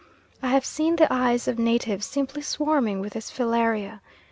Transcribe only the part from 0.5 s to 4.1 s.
seen the eyes of natives simply swarming with these Filariae.